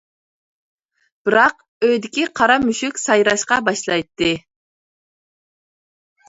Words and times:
بىراق 1.27 1.59
ئۆيدىكى 1.87 2.23
قارا 2.39 2.55
مۈشۈك 2.63 2.97
سايراشقا 3.03 3.59
باشلايتتى. 3.69 4.31